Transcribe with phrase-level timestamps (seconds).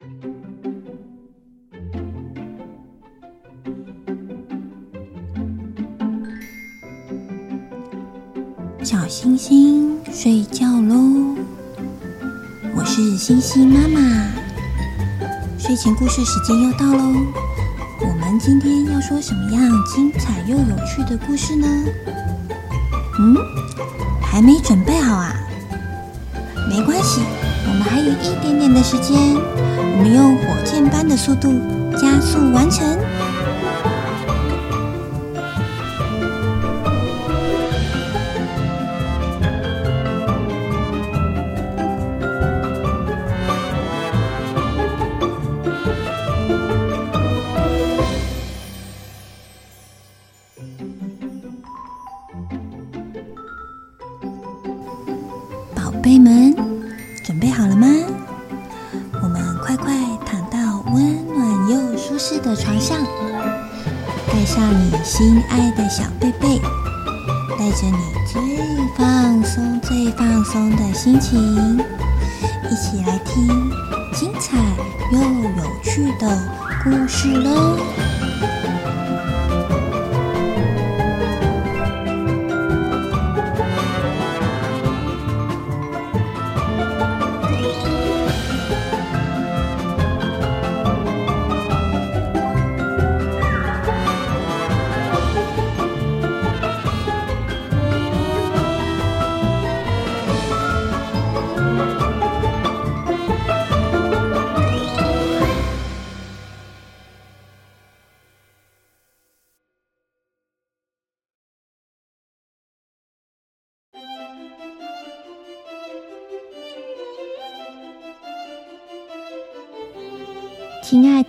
[0.00, 0.06] 小
[9.06, 11.36] 星星睡觉喽，
[12.74, 14.00] 我是星星妈妈。
[15.58, 17.12] 睡前故事时间又到喽，
[18.00, 21.66] 我们今天要说什么样精彩又有趣的故事呢？
[23.18, 23.36] 嗯，
[24.22, 25.36] 还没准备好啊？
[26.70, 27.20] 没关系，
[27.66, 31.60] 我们还有一点点的时间，我们用火箭般的速度
[31.96, 32.98] 加速完成。
[62.20, 62.98] 适的床上，
[64.26, 66.58] 盖上你心爱的小被被，
[67.58, 67.96] 带着你
[68.30, 68.42] 最
[68.94, 71.78] 放松、最放松的心情，
[72.70, 73.48] 一起来听
[74.12, 74.58] 精彩
[75.10, 76.38] 又有趣的
[76.84, 77.78] 故事喽！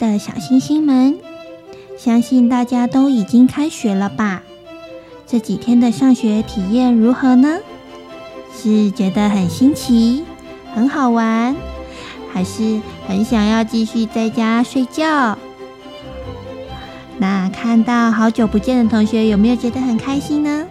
[0.01, 1.15] 的小星星们，
[1.95, 4.41] 相信大家都已经开学了吧？
[5.27, 7.59] 这几天的上学体验如何呢？
[8.51, 10.23] 是觉得很新奇、
[10.73, 11.55] 很好玩，
[12.33, 15.37] 还是很想要继续在家睡觉？
[17.19, 20.65] 那看到好久不见的同学，有没有觉得很开心呢？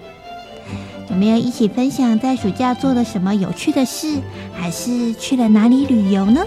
[1.09, 4.17] 有没有一起分享在暑假做了什么有趣的事，
[4.53, 6.45] 还是去了哪里旅游呢？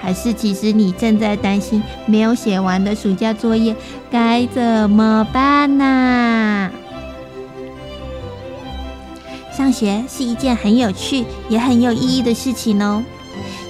[0.00, 3.76] 还是其实你正在担心没有写完的暑假作业
[4.10, 6.70] 该怎么办呢？
[9.52, 13.02] 上学是一件很有趣也很有意义的事情哦。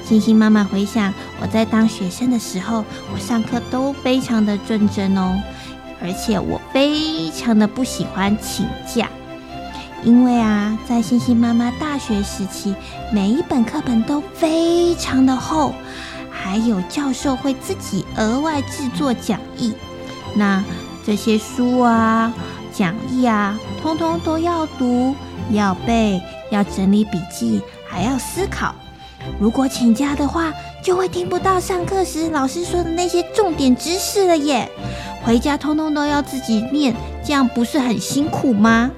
[0.05, 5.41] 星星妈妈回想，我在当学生的时候，我上课都非常的认真哦，
[6.01, 9.09] 而且我非常的不喜欢请假，
[10.05, 12.75] 因为啊，在星星妈妈大学时期，
[13.13, 15.75] 每一本课本都非常的厚。
[16.43, 19.75] 还有教授会自己额外制作讲义，
[20.35, 20.65] 那
[21.05, 22.33] 这些书啊、
[22.73, 25.15] 讲义啊，通通都要读、
[25.51, 26.21] 要背、
[26.51, 28.75] 要整理笔记，还要思考。
[29.39, 30.53] 如果请假的话，
[30.83, 34.69] 就会听不到上课时老师说的那些重点知识了耶。
[35.23, 38.91] 回家通通都要自己念，这样不是很辛苦吗？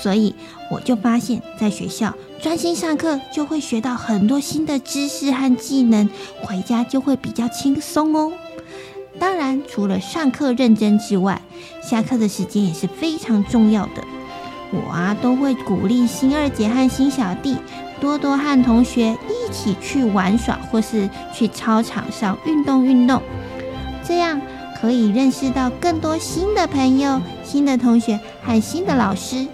[0.00, 0.34] 所以
[0.70, 2.14] 我就发现，在学校。
[2.42, 6.10] 专心上课就会学到很多新的知识和技能，
[6.42, 8.32] 回家就会比较轻松哦。
[9.16, 11.40] 当然，除了上课认真之外，
[11.80, 14.02] 下课的时间也是非常重要的。
[14.72, 17.56] 我啊，都会鼓励新二姐和新小弟
[18.00, 23.22] 多多和同学一起去玩耍，或是去操场上运动运动，
[24.02, 24.40] 这样
[24.80, 29.46] 可以认识到更多新的朋友、新的同学和新的老师。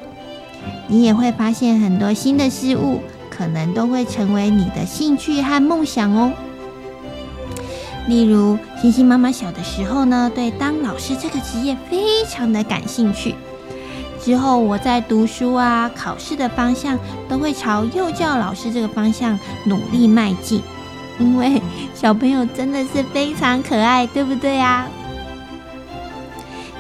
[0.89, 3.01] 你也会发现很多新的事物，
[3.31, 6.33] 可能都会成为你的兴趣和梦想哦。
[8.09, 13.35] 例如，星星妈妈小的时候呢，对当老师这个职业非常的感兴趣。
[14.21, 20.63] 之后我在读书啊、考试的方向，都会朝幼教老师这个方向努力迈进。
[21.19, 21.61] 因为
[21.95, 24.89] 小朋友真的是非常可爱，对不对啊？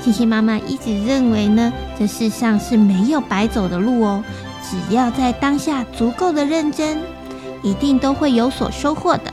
[0.00, 4.24] 星星妈妈一直认为呢，这世上是没有白走的路哦。
[4.62, 6.98] 只要在当下足够的认真，
[7.62, 9.32] 一定都会有所收获的。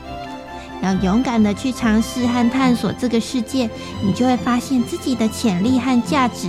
[0.82, 3.68] 要勇敢的去尝试和探索这个世界，
[4.02, 6.48] 你就会发现自己的潜力和价值。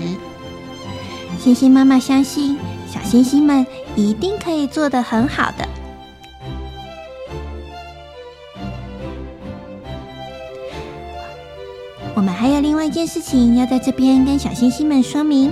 [1.39, 2.57] 星星妈妈相信，
[2.91, 3.65] 小星星们
[3.95, 5.67] 一定可以做得很好的。
[12.27, 15.50] 们还有另外一件事情要在这边跟小星星们说明。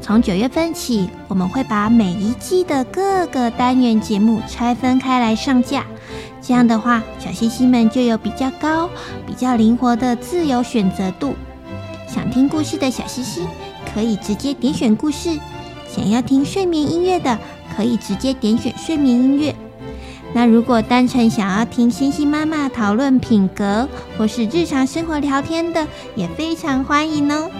[0.00, 5.84] 从九月份起，我们会把每一季的各个单元节目拆分开来上架，
[6.40, 8.88] 这样的话，小星星们就有比较高、
[9.26, 11.34] 比较灵活的自由选择度。
[12.06, 13.46] 想听故事的小星星
[13.92, 15.38] 可以直接点选故事；
[15.86, 17.38] 想要听睡眠音乐的，
[17.76, 19.54] 可以直接点选睡眠音乐。
[20.34, 27.50] 那如果单纯想要听星星妈妈讨论品格或是日常生活聊天的，也非常欢迎哦。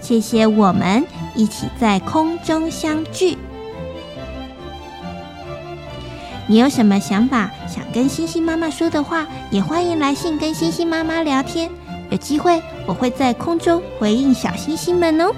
[0.00, 1.04] 谢谢，我们
[1.34, 3.36] 一起在空中相聚。
[6.46, 11.68] 你有什么想法想跟星星妈妈说的话，也欢迎来信跟星星妈妈聊天。
[12.08, 15.34] 有机会我会在空中回应小星星们哦。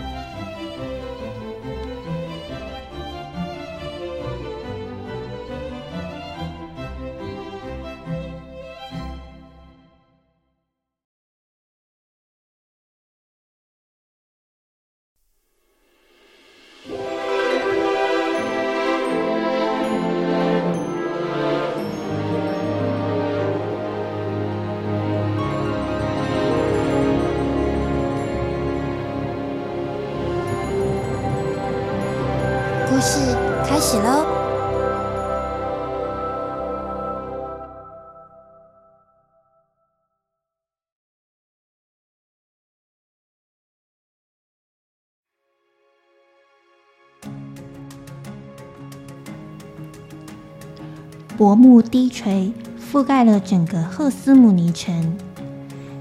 [51.38, 52.52] 薄暮低垂，
[52.90, 55.16] 覆盖了整个赫斯姆尼城。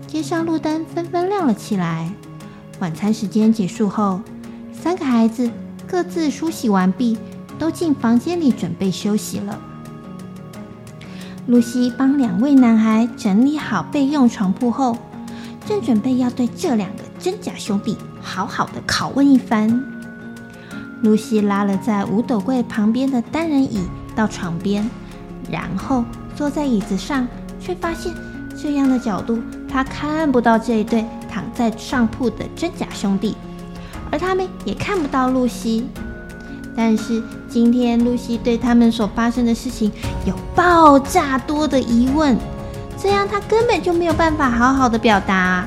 [0.08, 2.12] 街上路灯纷纷亮了起来。
[2.80, 4.20] 晚餐时间结束后，
[4.74, 5.52] 三个孩子。
[5.88, 7.18] 各自梳洗完毕，
[7.60, 9.58] 都进房间里准备休息了。
[11.46, 14.98] 露西帮两位男孩整理好备用床铺后，
[15.66, 19.82] 正准备要对这两个真假兄弟好好的拷问一番。
[21.04, 24.90] 露西拉了在五斗柜旁边的单人椅到床边，
[25.52, 26.04] 然后
[26.36, 27.28] 坐在椅子上，
[27.60, 28.14] 却发现
[28.62, 29.40] 这样的角度，
[29.70, 33.36] 他看不到这一对躺在上铺的真假兄弟。
[34.12, 35.88] 而他们也看不到露西，
[36.76, 39.92] 但是今天露西对他们所发生的事情
[40.26, 42.38] 有爆炸多的疑问，
[42.98, 45.66] 这样他根本就没有办法好好的表达。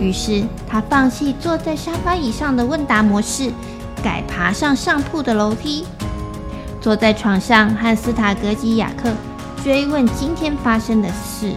[0.00, 3.52] 于是他放弃坐在沙发椅上的问答模式，
[4.02, 5.84] 改爬上上铺的楼梯，
[6.84, 9.10] 坐在床上和斯塔格及雅克
[9.62, 11.54] 追问今天发生的事。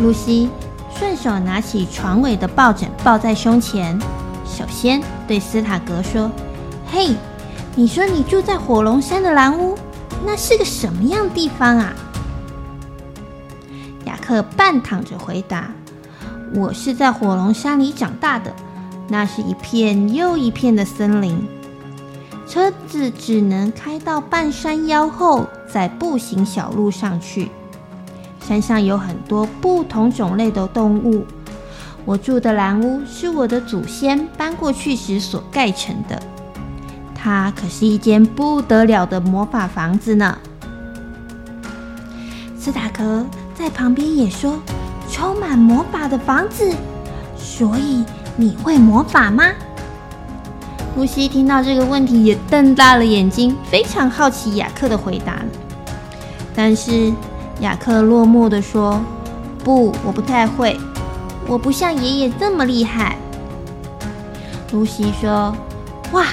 [0.00, 0.48] 露西。
[0.98, 3.98] 顺手拿起床尾的抱枕抱在胸前，
[4.46, 6.30] 首先对斯塔格说
[6.90, 7.14] ：“嘿，
[7.74, 9.76] 你说你住在火龙山的蓝屋，
[10.24, 11.92] 那是个什么样地方啊？”
[14.06, 15.68] 雅克半躺着回答
[16.54, 18.54] ：“我是在火龙山里长大的，
[19.08, 21.44] 那是一片又一片的森林，
[22.46, 27.50] 车子只能开到半山腰后，再步行小路上去。”
[28.46, 31.24] 山上有很多不同种类的动物。
[32.04, 36.22] 我住的蓝屋是我的祖先搬过去时所盖成的，
[37.14, 40.36] 它可是一间不得了的魔法房子呢。
[42.58, 43.24] 斯塔克
[43.54, 44.58] 在旁边也说
[45.10, 46.70] ：“充满魔法的房子，
[47.38, 48.04] 所以
[48.36, 49.44] 你会魔法吗？”
[50.96, 55.36] 露西听到这个问题也瞪大了眼睛，非常好奇雅克的回答，
[56.54, 57.12] 但是。
[57.60, 59.00] 雅克落寞地说
[59.62, 60.76] ：“不，我不太会，
[61.46, 63.16] 我不像爷爷这么厉害。”
[64.72, 65.56] 露西说
[66.10, 66.26] ：“哇，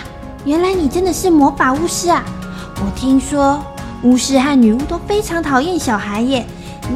[0.43, 2.25] 原来你真的是魔法巫师啊！
[2.77, 3.63] 我听说
[4.01, 6.43] 巫师和女巫都非常讨厌小孩耶，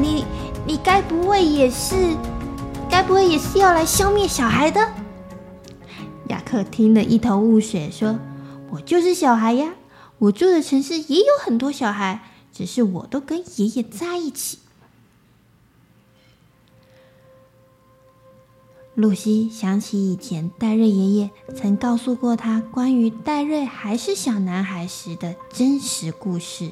[0.01, 0.25] 你
[0.65, 1.95] 你该不会也是，
[2.89, 4.81] 该不会也是要来消灭小孩的？”
[6.29, 8.20] 雅克听得一头雾水，说
[8.72, 9.75] ：“我就是小孩呀，
[10.17, 14.60] 我住的城市也有很多小孩。”只是我都跟爷爷在一起。
[18.94, 26.72] 露西想起以前戴瑞爷爷曾告诉过她关于戴瑞还是小男孩时的真实故事。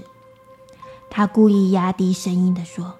[1.10, 2.94] 她故意压低声音地说：“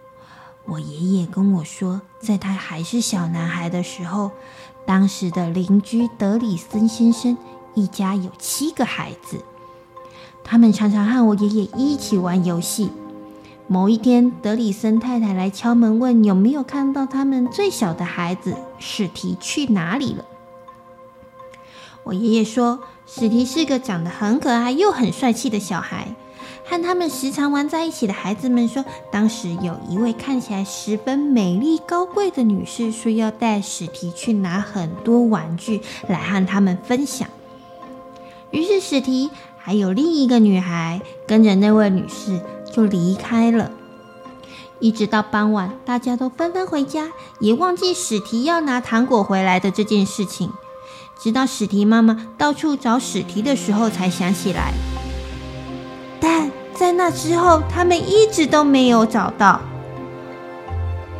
[0.68, 4.32] 我爷爷跟我说，在他还是小男孩的时候，
[4.86, 7.38] 当时的邻居德里森先生
[7.74, 9.44] 一家有七个孩子。”
[10.44, 12.92] 他们常常和我爷爷一起玩游戏。
[13.66, 20.26] 某一天，德里森太太来敲门，问有没有看到他们最小的孩子史提去哪里了。
[22.04, 26.14] 我爷爷说，史提是个长得很可爱又很帅气的小孩。
[26.66, 37.28] 和他们时常玩在一起的孩子们说，当时有一位看起来十分美丽高贵的女士，说要带史提去拿很多玩具来和他们分享。
[38.52, 39.30] 于是史提。
[39.66, 43.72] 还有另一个女孩跟着那位女士就离开了。
[44.80, 50.52] 一直到傍晚，大家都纷纷回家，也忘记史提要拿糖果回来的这件事情。
[51.18, 54.74] 直到史提妈妈到处找史提的时候，才想起来。
[56.20, 59.60] 但在那之后，他们一直都没有找到。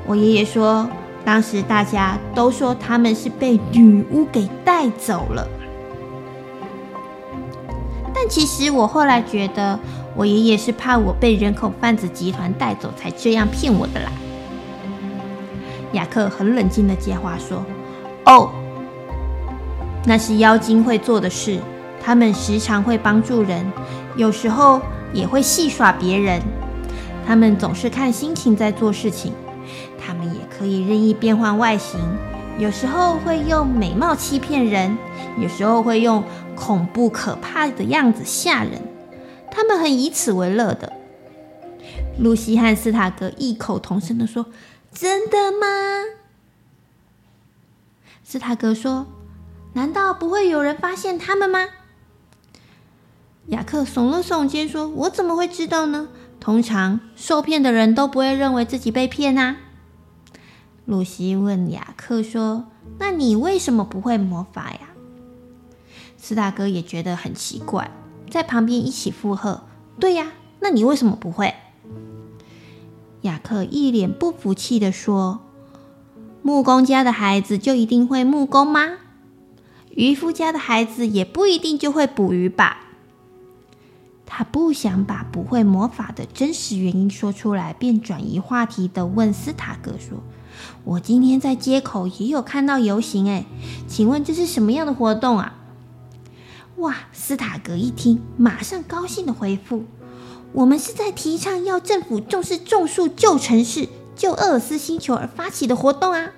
[0.06, 0.88] 我爷爷说，
[1.24, 5.48] 当时大家都说他们是被女巫给带走了。
[8.14, 9.80] 但其实我后来觉得，
[10.16, 14.12] 我爷爷是怕我被人口贩子集团带走，才这样骗我的啦。
[15.94, 17.64] 雅克很冷静的接话说
[18.26, 18.50] ：“哦，
[20.06, 21.60] 那是妖精会做的事，
[22.04, 23.66] 他们时常会帮助人，
[24.16, 24.82] 有时候
[25.14, 26.42] 也会戏耍别人。
[27.26, 29.34] 他们总是看心情在做事情。”
[30.06, 31.98] 他们也可以任意变换外形，
[32.60, 34.98] 有时候会用美貌欺骗人，
[35.40, 36.22] 有时候会用
[36.56, 38.82] 恐怖可怕的样子吓人。
[39.50, 40.92] 他们很以此为乐的。
[42.20, 44.48] 露西和斯塔格异口同声地说
[44.94, 45.68] ：“真的吗？”
[48.26, 49.08] 斯塔格说
[49.74, 51.66] ：“难道不会有人发现他们吗？”
[53.48, 56.08] 雅克耸了耸肩说：“我怎么会知道呢？
[56.40, 59.58] 通常受骗的人都不会认为自己被骗啊。”
[60.86, 62.68] 露西问雅克说
[63.00, 64.80] ：“那你为什么不会魔法呀？”
[66.18, 67.92] 斯大哥也觉得很奇怪，
[68.30, 69.64] 在旁边一起附和
[70.00, 70.32] ：“对呀，
[70.62, 71.54] 那你为什么不会？”
[73.24, 75.42] 雅克一脸不服气地说
[76.42, 79.00] ：“木工家的孩子就一定会木工吗？
[79.92, 82.80] 渔夫家的孩子也不一定就会捕鱼吧？”
[84.36, 90.24] 他不想把不会魔法的真实原因说出来，便转移话题的问斯塔格说。
[90.84, 93.46] 我今天在街口也有看到游行，哎，
[93.88, 95.60] 请问这是什么样的活动啊？
[96.78, 99.84] 哇，斯塔格一听，马上高兴的回复
[100.54, 106.32] ：“我们是在提倡要政府重视种树、救城市、救厄尔斯星球而发起的活动啊。”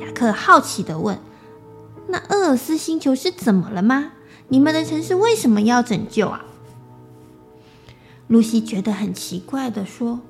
[0.00, 1.18] 雅克好奇的问
[2.08, 4.12] ：“那厄尔斯星球是怎么了吗？
[4.52, 6.44] 你们的城市为什么要拯救啊？”
[8.28, 10.20] 露西觉得很奇怪地说：“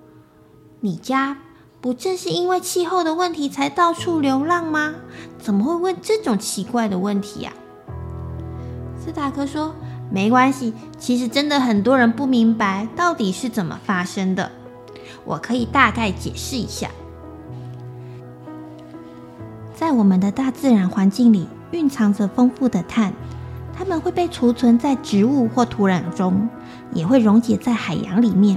[0.79, 1.38] 你家……”
[1.83, 4.95] 不正是因为气候的问题才到处流浪吗？
[5.41, 7.52] 怎么会问这种奇怪的问题呀？
[9.05, 9.75] 斯塔克说
[10.09, 14.52] ：“没关系，其实真的很多人不明白到底是怎么发生的。
[15.25, 16.88] 我可以大概解释一下。
[19.75, 23.12] 在我们的大自然环境里，蕴藏着丰富的碳，
[23.82, 26.48] 它们会被储存在植物或土壤中，
[26.94, 28.56] 也会溶解在海洋里面。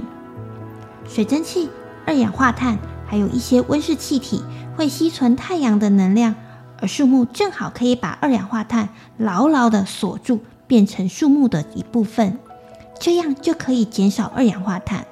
[1.04, 1.68] 水蒸气、
[2.06, 2.78] 二氧化碳。”
[3.08, 4.42] 还有一些温室气体
[4.76, 6.34] 会吸存太阳的能量，
[6.80, 12.38] 而树木正好可以把二氧化碳牢牢地锁住，变成树木的一部分，
[13.00, 15.06] 这样就可以减少二氧化碳。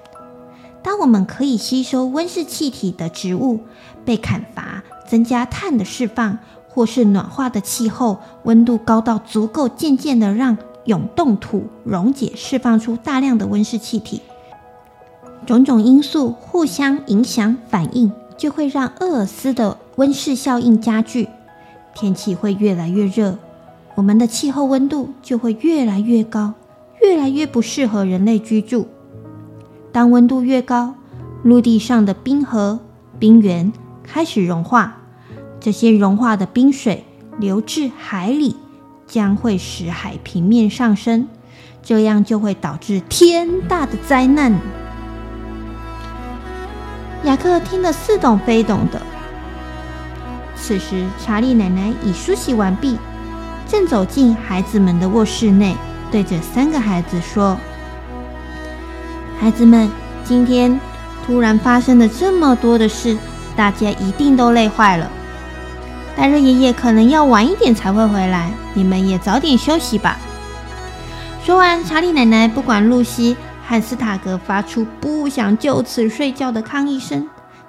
[0.83, 3.61] 当我们可以吸收温室气体的植物
[4.05, 6.39] 被砍伐，增加碳的释放，
[6.75, 14.21] 或是暖化的气候温度高到足够，渐渐的让永冻土溶解，释放出大量的温室气体。
[15.47, 21.29] 种种因素互相影响反应，就会让厄尔斯的温室效应加剧，
[21.95, 23.39] 天气会越来越热，
[23.95, 26.55] 我们的气候温度就会越来越高，
[27.01, 28.89] 越来越不适合人类居住。
[29.93, 30.95] 当温度越高，
[31.45, 32.81] 陆地上的冰河、
[33.21, 34.97] 冰原开始融化，
[35.65, 37.07] 这些融化的冰水
[37.39, 38.55] 流至海里，
[39.07, 41.27] 将会使海平面上升，
[41.83, 44.53] 这样就会导致天大的灾难。
[47.23, 49.01] 雅克听得似懂非懂的。
[50.55, 52.99] 此时，查理奶奶已梳洗完毕，
[53.67, 55.75] 正走进孩子们的卧室内，
[56.11, 57.57] 对着三个孩子说
[59.41, 59.89] ：“孩子们，
[60.25, 60.79] 今天
[61.25, 63.17] 突然发生了这么多的事，
[63.57, 65.11] 大家一定都累坏了。
[66.17, 70.19] 戴瑞爷爷可能要晚一点才会回来，你们也早点休息吧。”
[71.45, 73.37] 说完，查理奶奶不管露西。
[73.67, 77.27] 汉斯塔格发出不想就此睡觉的抗议声，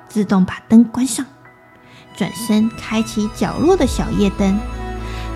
[0.09, 1.25] 自动把灯关上，
[2.17, 4.59] 转身开启角落的小夜灯。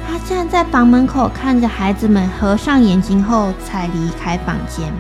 [0.06, 4.92] 他站在房门口，看着孩子们合上眼睛后，才离开房间。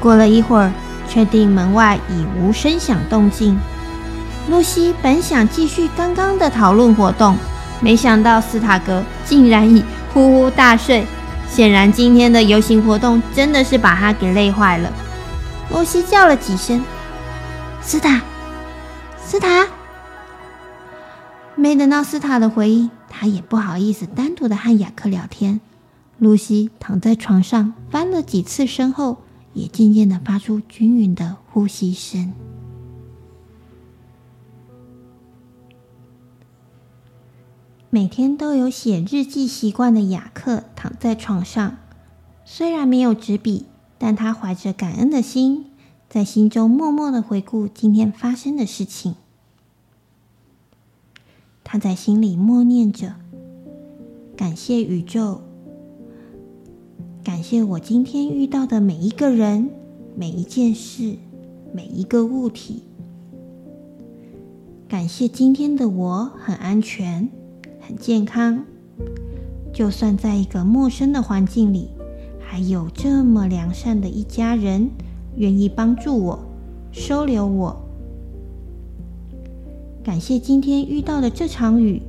[0.00, 0.72] 过了一会儿，
[1.08, 3.58] 确定门外已无声响动静，
[4.48, 7.36] 露西本想继续刚刚的讨论活动。
[7.80, 11.04] 没想到斯塔格竟然已呼呼大睡，
[11.48, 14.92] 显然今天的游行活动真的是把他给累坏了。
[15.70, 16.84] 露西叫了几声
[17.82, 18.20] ：“斯塔，
[19.24, 19.66] 斯塔。”
[21.56, 25.60] 没等到斯塔的回应，他也不好意思单独的和雅克聊天。
[26.18, 29.18] 露西躺在床上翻了几次身后，
[29.54, 32.32] 也渐渐的发出均匀的呼吸声。
[37.90, 41.76] 每天都有写日记习惯的雅克躺在床上，
[42.44, 43.66] 虽然没有纸笔，
[43.98, 45.66] 但他怀着感恩的心，
[46.08, 49.16] 在心中默默的回顾今天发生的事情。
[51.62, 53.16] 他在心里默念着
[54.36, 55.42] ：“感谢宇宙，
[57.24, 59.70] 感谢我今天遇到的每一个人、
[60.16, 61.16] 每一件事、
[61.72, 62.82] 每一个物体，
[64.88, 67.28] 感谢今天的我很安全。”
[67.84, 68.64] 很健康，
[69.72, 71.88] 就算在一个陌生的环境里，
[72.38, 74.88] 还有这么良善的一家人，
[75.34, 76.38] 愿意帮助我、
[76.92, 77.76] 收留我。
[80.04, 82.00] 感谢今天遇到的这场雨，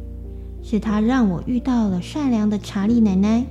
[0.62, 3.44] 是他让我遇到了善良的查理奶奶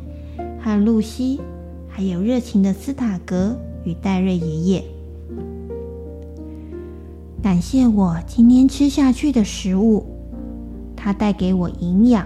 [0.63, 1.41] 和露西，
[1.89, 4.85] 还有热情的斯塔格与戴瑞爷爷。
[7.43, 10.07] 感谢我今天吃下去的食物。
[10.95, 12.25] 它带给我营养、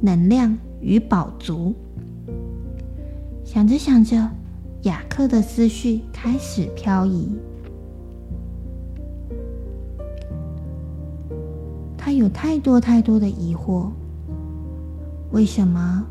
[0.00, 1.72] 能量与饱足。
[3.44, 4.28] 想着想着，
[4.82, 7.28] 雅克的思绪开始飘移。
[11.96, 13.90] 他有太多太多的疑惑：
[15.30, 16.04] 为什么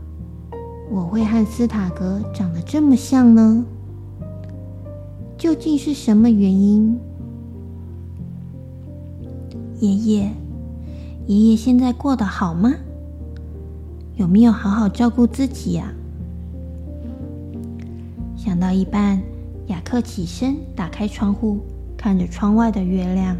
[0.91, 3.65] 我会和斯塔格长得这么像呢？
[5.37, 6.99] 究竟是什么原因？
[9.79, 10.31] 爷爷。
[11.25, 12.73] 爷爷现在过得好吗？
[14.15, 15.91] 有没有好好照顾自己呀？
[18.35, 19.21] 想到一半，
[19.67, 21.59] 雅克起身，打开窗户，
[21.97, 23.37] 看着窗外的月亮，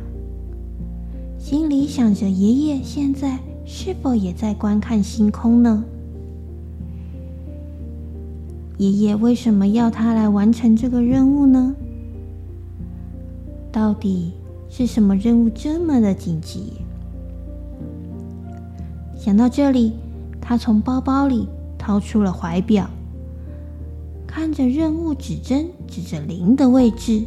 [1.37, 5.83] 心里想着：爷爷现在是否也在观看星空呢？
[8.77, 11.75] 爷爷为什么要他来完成这个任务呢？
[13.71, 14.33] 到底
[14.69, 16.73] 是什么任务这么的紧急？
[19.15, 19.93] 想到这里，
[20.41, 22.89] 他从包包里掏出了怀表，
[24.27, 27.23] 看着任务指针指着零的位置。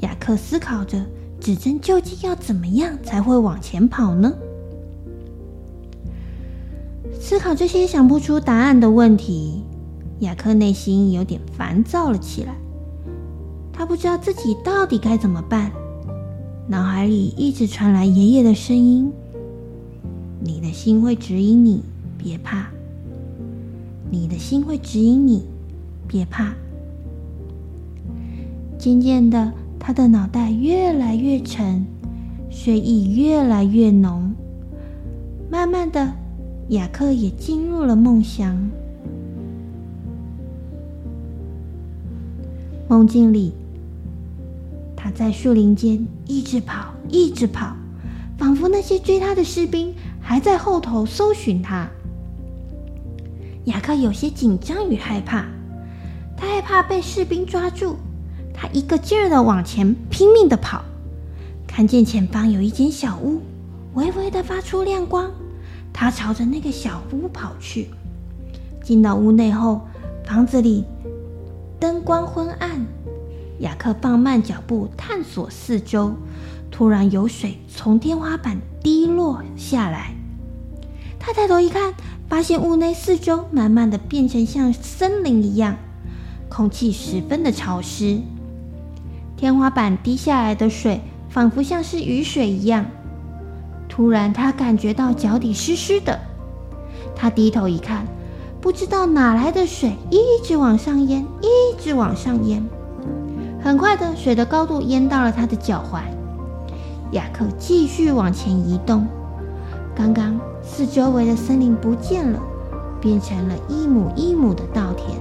[0.00, 1.04] 雅克思考着，
[1.40, 4.32] 指针究竟要怎么样才会往前跑呢？
[7.20, 9.64] 思考这些想不出答案的问题，
[10.20, 12.54] 雅克内心有点烦躁了起来。
[13.72, 15.70] 他不知道自己到底该怎么办，
[16.66, 19.12] 脑海里一直传来爷爷的声音。
[20.40, 21.82] 你的心会指引你，
[22.16, 22.66] 别怕。
[24.10, 25.44] 你的心会指引你，
[26.06, 26.52] 别怕。
[28.78, 31.86] 渐渐的，他的脑袋越来越沉，
[32.50, 34.32] 睡意越来越浓。
[35.50, 36.12] 慢慢的，
[36.68, 38.70] 雅克也进入了梦乡。
[42.88, 43.52] 梦境里，
[44.96, 47.76] 他在树林间一直跑，一直跑，
[48.38, 49.94] 仿佛那些追他的士兵。
[50.20, 51.88] 还在后头搜寻他，
[53.64, 55.46] 雅克有些紧张与害怕，
[56.36, 57.96] 他害怕被士兵抓住，
[58.52, 60.84] 他一个劲儿的往前拼命的跑，
[61.66, 63.40] 看见前方有一间小屋，
[63.94, 65.30] 微微的发出亮光，
[65.94, 67.88] 他朝着那个小屋跑去。
[68.82, 69.80] 进到屋内后，
[70.26, 70.84] 房子里
[71.80, 72.86] 灯光昏暗，
[73.60, 76.12] 雅克放慢脚步探索四周，
[76.72, 80.14] 突然有水从天花板滴落下来。
[81.20, 81.94] 他抬头一看，
[82.28, 85.76] 发现屋内四周慢慢的变成像森林一样，
[86.48, 88.20] 空气十分的潮湿。
[89.36, 92.86] 天花板滴下来的水仿佛像是雨水一样。
[93.88, 96.18] 突然，他感觉到脚底湿湿的。
[97.14, 98.04] 他低头一看，
[98.60, 102.64] 不知道哪来的水一直往上淹，一直往上淹。
[103.62, 106.00] 很快的，水的高度淹到了他的脚踝。
[107.12, 109.06] 雅克继续往前移动。
[109.94, 110.38] 刚刚。
[110.70, 112.38] 四周围的森林不见了，
[113.00, 115.18] 变成了一亩一亩的稻田。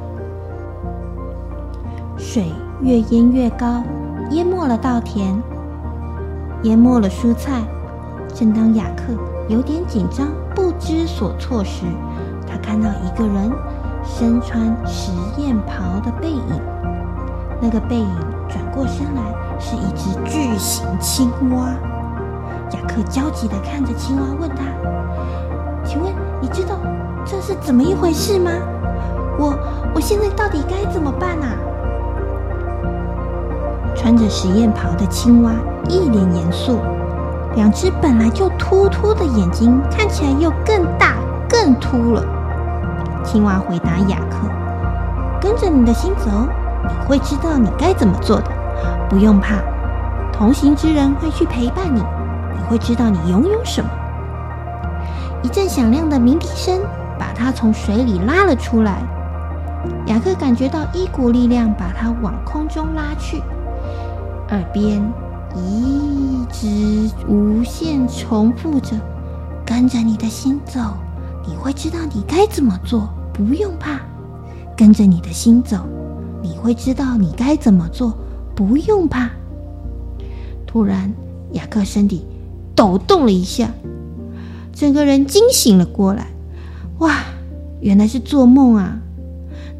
[2.18, 2.48] 水
[2.82, 3.82] 越淹越高，
[4.32, 5.42] 淹没了稻田，
[6.64, 7.62] 淹没了蔬菜。
[8.36, 9.14] 正当雅克
[9.48, 11.86] 有点紧张、不知所措时，
[12.48, 13.52] 他看到一个人
[14.04, 16.62] 身穿实验袍的背影。
[17.60, 18.16] 那个背影
[18.48, 19.22] 转过身来，
[19.60, 21.70] 是一只巨型青蛙。
[22.72, 24.64] 雅克焦急地看着青蛙，问他。
[25.84, 26.76] 请问你知道
[27.26, 28.52] 这是怎么一回事吗？
[29.40, 29.54] 我
[29.94, 31.54] 我现在到底该怎么办啊？
[33.96, 35.52] 穿着实验袍的青蛙
[35.90, 36.80] 一脸严肃，
[37.56, 41.16] 两只本来就突突的眼睛看起来又更大、
[41.50, 42.24] 更突了。
[43.28, 44.48] 青蛙回答雅克
[45.42, 46.48] ：“跟着你的心走，
[46.88, 48.50] 你会知道你该怎么做的。
[49.10, 49.56] 不用怕，
[50.32, 53.90] 同行之人会去陪伴你，你会知道你拥有什么。”
[55.44, 56.80] 一阵响亮的鸣笛声
[57.20, 59.02] 把他从水里拉了出来。
[60.08, 63.44] 雅克感觉到一股力量把他往空中拉去，
[64.50, 65.02] 耳边
[65.54, 68.96] 一直无限重复着
[69.66, 70.80] ：“跟着你的心走，
[71.46, 73.08] 你会知道你该怎么做。
[73.38, 74.02] 不用怕，
[74.76, 75.86] 跟着你的心走，
[76.42, 78.18] 你会知道你该怎么做。
[78.56, 79.30] 不用怕。”
[80.66, 81.14] 突然，
[81.54, 82.26] 雅克身体
[82.76, 83.72] 抖动了一下，
[84.74, 86.28] 整个人惊醒了过来。
[87.00, 87.24] 哇，
[87.80, 89.00] 原来是做梦啊！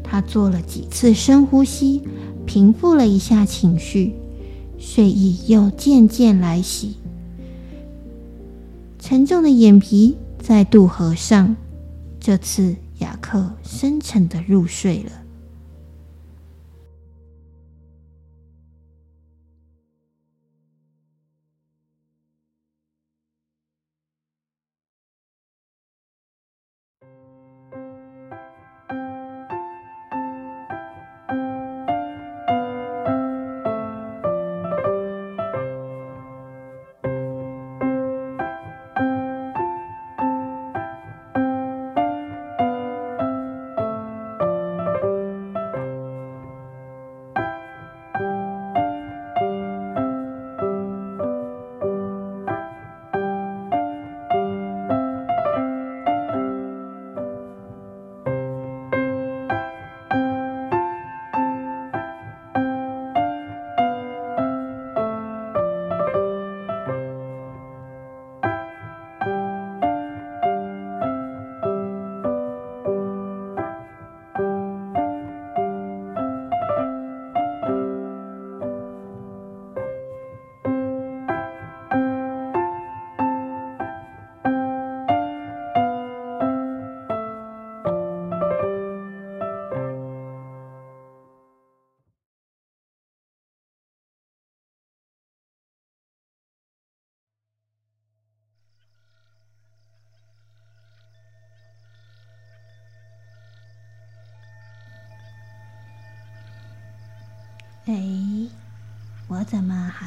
[0.04, 2.02] 他做了几次深呼吸，
[2.46, 4.14] 平复了一下情绪，
[4.78, 6.94] 睡意又渐渐来袭。
[9.00, 11.56] 沉重的眼皮再度合上，
[12.20, 15.27] 这次雅克深沉的入睡了。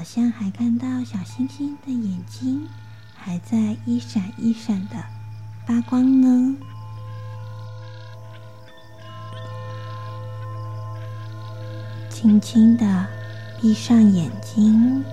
[0.01, 2.67] 好像还看到小星星的眼睛
[3.13, 4.95] 还在一闪一闪的
[5.63, 6.55] 发光呢？
[12.09, 13.05] 轻轻的
[13.61, 15.05] 闭上眼睛，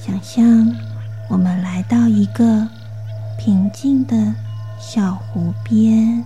[0.00, 0.42] 想象
[1.28, 2.66] 我们来到一个
[3.38, 4.34] 平静的
[4.80, 6.24] 小湖边。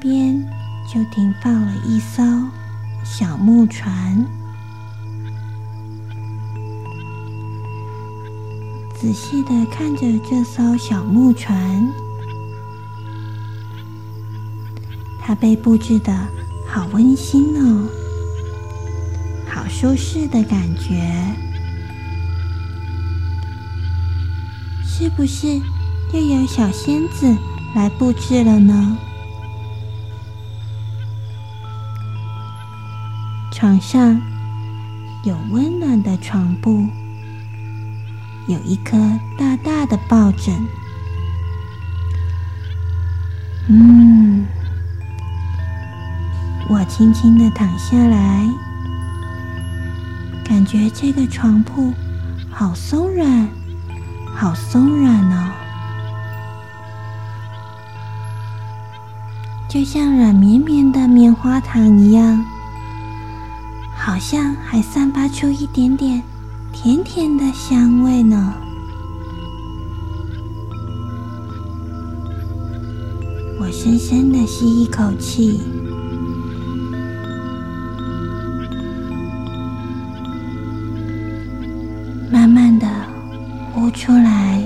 [0.00, 0.40] 边
[0.92, 2.22] 就停放了一艘
[3.04, 4.24] 小木船，
[8.94, 11.88] 仔细的看着这艘小木船，
[15.20, 16.12] 它被布置的
[16.66, 17.88] 好温馨哦，
[19.48, 21.02] 好舒适的感觉，
[24.84, 25.60] 是不是
[26.12, 27.36] 又有小仙子
[27.74, 28.96] 来布置了呢？
[33.60, 34.22] 床上
[35.24, 36.86] 有温暖的床铺，
[38.46, 38.96] 有一颗
[39.36, 40.54] 大大的抱枕。
[43.66, 44.46] 嗯，
[46.68, 48.48] 我轻轻的躺下来，
[50.44, 51.92] 感觉这个床铺
[52.52, 53.48] 好松软，
[54.36, 55.50] 好松软哦，
[59.68, 62.40] 就像软绵绵的棉花糖一样。
[64.08, 66.22] 好像还散发出一点点
[66.72, 68.54] 甜甜的香味呢。
[73.60, 75.60] 我深深的吸一口气，
[82.32, 82.88] 慢慢的
[83.74, 84.62] 呼出来。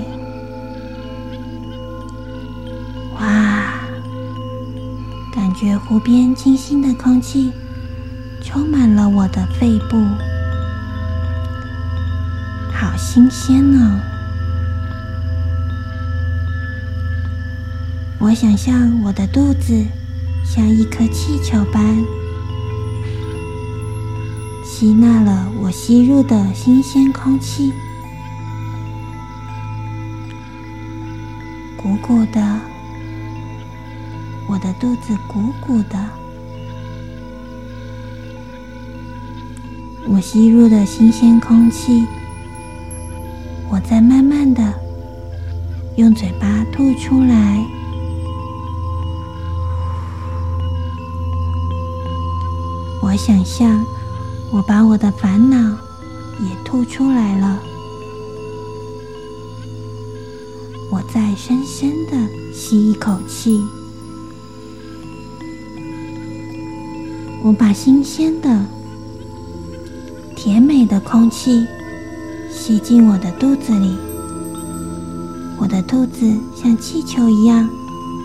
[3.19, 3.73] 哇，
[5.35, 7.51] 感觉湖边清新的空气。
[8.53, 9.97] 充满了我的肺部，
[12.71, 13.99] 好新鲜呢！
[18.19, 19.83] 我想象我的肚子
[20.45, 21.97] 像一颗气球般，
[24.63, 27.73] 吸纳了我吸入的新鲜空气，
[31.75, 32.59] 鼓鼓的，
[34.45, 36.22] 我的肚子鼓鼓的。
[40.05, 42.05] 我吸入的新鲜空气，
[43.69, 44.73] 我在慢慢的
[45.95, 47.65] 用嘴巴吐出来。
[53.01, 53.83] 我想象，
[54.51, 55.57] 我把我的烦恼
[56.39, 57.59] 也吐出来了。
[60.91, 63.63] 我再深深的吸一口气，
[67.43, 68.65] 我把新鲜的、
[70.43, 71.65] 甜美的空气
[72.51, 73.95] 吸进我的肚子里，
[75.57, 77.65] 我的肚子像气球一样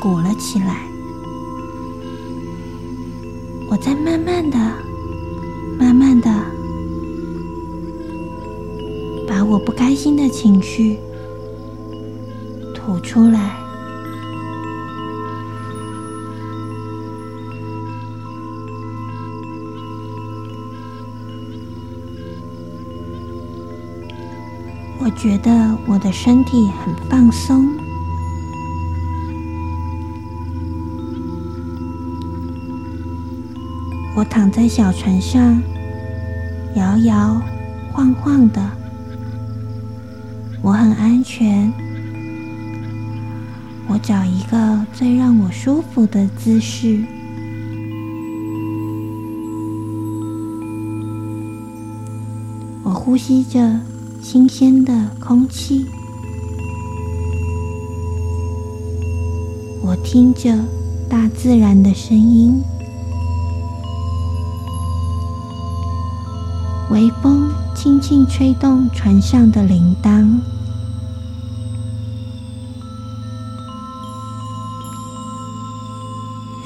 [0.02, 0.82] 鼓了起来。
[3.70, 4.58] 我在慢慢的、
[5.78, 6.28] 慢慢的
[9.28, 10.98] 把我不开心的情绪
[12.74, 13.67] 吐出来。
[25.08, 27.66] 我觉得我的身体很放松。
[34.14, 35.62] 我躺在小船上，
[36.74, 37.40] 摇摇
[37.90, 38.62] 晃晃的，
[40.60, 41.72] 我很安全。
[43.88, 47.02] 我找一个最让我舒服的姿势，
[52.82, 53.80] 我呼吸着
[54.20, 55.86] 新鲜的空气，
[59.82, 60.52] 我听着
[61.08, 62.62] 大自然的声音。
[66.90, 70.40] 微风轻轻吹动船上的铃铛，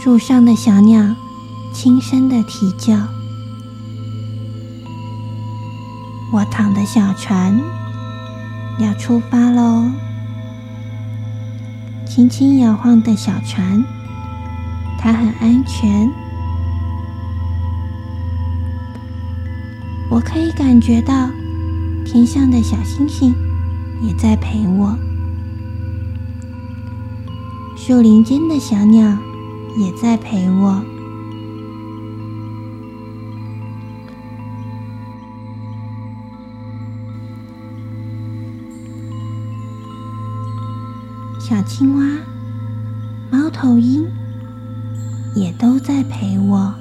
[0.02, 1.14] 树上的小鸟
[1.72, 3.21] 轻声的啼叫。
[6.32, 7.60] 我躺的小船
[8.78, 9.90] 要出发喽，
[12.06, 13.84] 轻轻摇晃的小船，
[14.98, 16.10] 它很安全。
[20.08, 21.28] 我可以感觉到
[22.06, 23.34] 天上的小星星
[24.02, 24.96] 也在陪我，
[27.76, 29.18] 树林间的小鸟
[29.76, 30.82] 也在陪我。
[41.52, 42.18] 小青蛙、
[43.30, 44.10] 猫头鹰
[45.34, 46.72] 也都在陪我。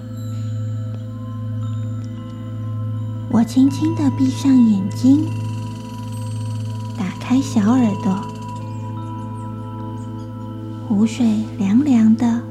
[3.29, 5.25] 我轻轻的闭上眼睛，
[6.97, 8.15] 打开小耳朵，
[10.87, 12.41] 湖水凉凉的，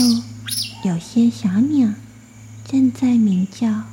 [0.00, 0.22] 处
[0.82, 1.92] 有些小鸟
[2.64, 3.84] 正在鸣叫。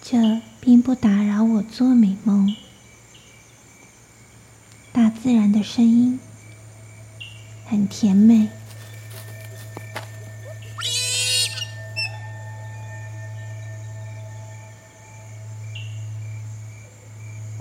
[0.00, 2.54] 这并不打扰我做美梦。
[4.92, 6.20] 大自然的声音
[7.66, 8.63] 很甜美。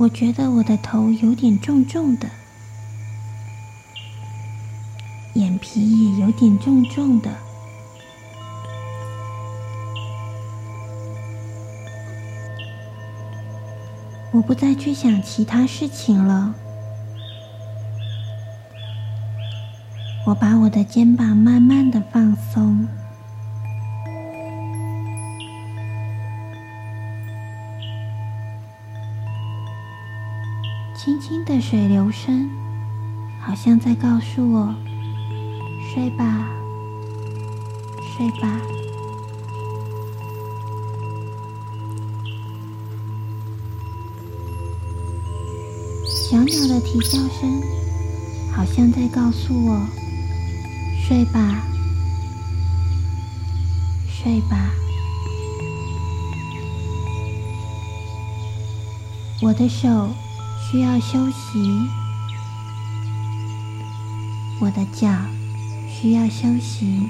[0.03, 2.27] 我觉得我的头有点重重的，
[5.35, 7.31] 眼皮也有点重重的。
[14.33, 16.53] 我不再去想其他事情了。
[20.25, 22.85] 我把我的肩膀慢慢的放松，
[31.33, 32.47] 轻的水流声，
[33.41, 34.71] 好像在告诉我：
[35.81, 36.47] 睡吧，
[38.15, 38.61] 睡吧。
[46.05, 47.63] 小鸟的啼叫声，
[48.55, 49.83] 好像在告诉我：
[51.01, 51.63] 睡吧，
[54.07, 54.69] 睡吧。
[59.41, 60.07] 我的手
[60.73, 61.87] 需要休息，
[64.59, 65.07] 我的脚
[65.87, 67.07] 需要休息。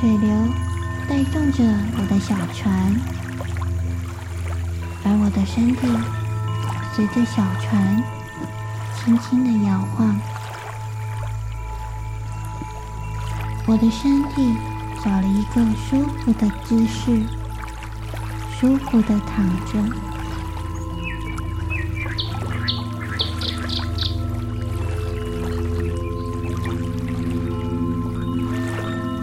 [0.00, 0.30] 水流
[1.08, 1.64] 带动着
[1.96, 2.94] 我的小船，
[5.02, 5.80] 而我的身体
[6.94, 8.04] 随着小船
[8.94, 10.16] 轻轻的摇晃。
[13.68, 14.56] 我的身体
[15.04, 17.20] 找了一个舒服的姿势，
[18.58, 19.78] 舒服的躺着。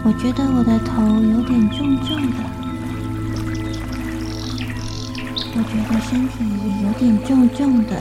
[0.04, 2.36] 我觉得我的头有点重重的，
[5.56, 8.00] 我觉得身体也有点重重的，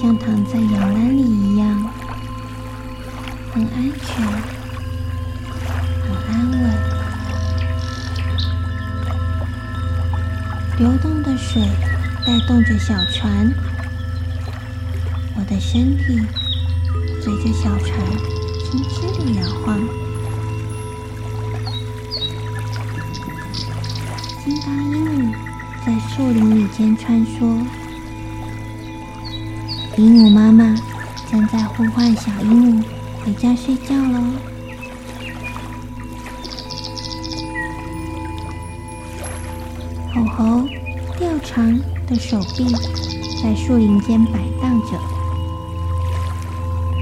[0.00, 1.85] 像躺在摇篮里一样，
[3.56, 4.22] 很安全，
[6.02, 6.60] 很安稳。
[10.78, 11.62] 流动的水
[12.26, 13.50] 带动着小船，
[15.36, 16.22] 我的身体
[17.22, 17.98] 随着小船。
[18.62, 19.80] 轻轻的摇晃，
[24.44, 25.34] 金刚鹦鹉
[25.86, 27.64] 在树林里间穿梭。
[29.96, 30.74] 鹦鹉妈妈
[31.30, 32.84] 正在呼唤小鹦鹉
[33.26, 34.20] 回家睡觉喽。
[40.14, 40.68] 吼吼
[41.18, 42.72] 吊长的手臂
[43.42, 44.96] 在树林间摆荡着。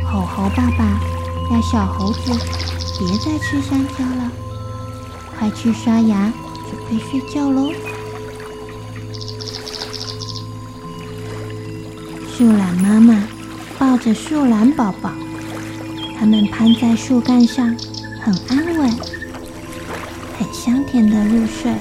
[0.06, 0.98] 吼吼爸爸。
[1.50, 2.32] 要小猴子
[2.98, 4.30] 别再吃香蕉了，
[5.38, 6.32] 快去刷牙，
[6.70, 7.70] 准备睡觉喽。
[12.32, 13.28] 树懒妈妈
[13.78, 15.12] 抱着树懒宝宝，
[16.18, 17.76] 它们攀在树干上，
[18.20, 18.90] 很安稳，
[20.38, 21.72] 很香甜的入睡。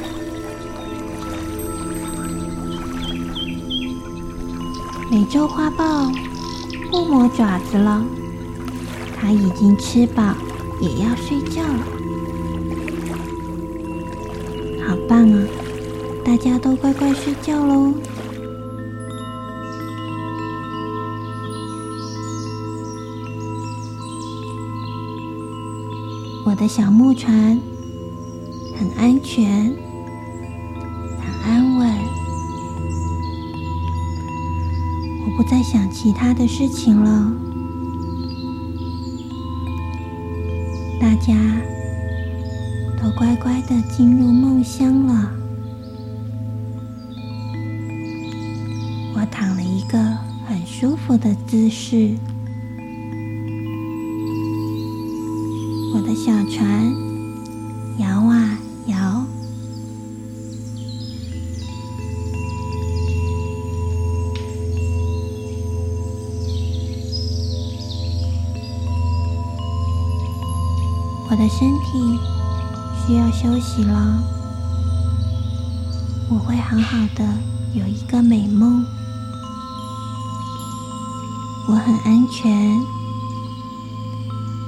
[5.10, 6.12] 美洲花豹
[6.92, 8.04] 不磨爪子了。
[9.16, 10.36] 它已经吃饱，
[10.82, 11.80] 也要睡觉了。
[14.86, 15.48] 好棒啊！
[16.26, 17.94] 大家都乖乖睡觉喽。
[26.54, 27.60] 我的小木船
[28.78, 29.74] 很安全，
[31.18, 31.92] 很安稳。
[35.26, 37.34] 我不再想其他的事情了。
[41.02, 41.34] 大家
[43.02, 45.32] 都乖乖的进入梦乡了。
[49.16, 49.98] 我躺了一个
[50.48, 52.16] 很舒服的姿势，
[56.04, 56.94] 的小船
[57.98, 59.26] 摇啊摇。
[71.30, 72.20] 我的身体
[73.08, 74.24] 需要休息了，
[76.30, 77.26] 我会好好的
[77.74, 78.86] 有一个美梦。
[81.66, 82.80] 我很安全，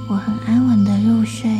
[0.08, 0.35] 我很
[1.26, 1.50] 睡。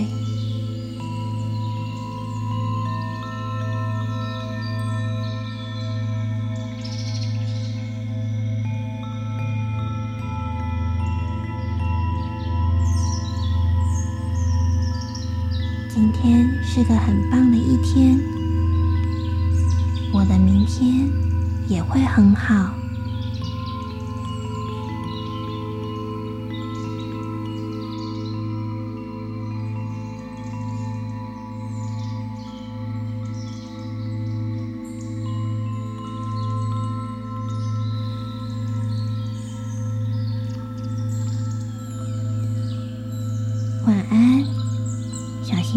[15.89, 18.19] 今天是个很棒的一天，
[20.13, 21.11] 我的明天
[21.69, 22.86] 也会很好。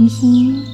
[0.09, 0.19] 晚安。
[0.21, 0.68] 星星。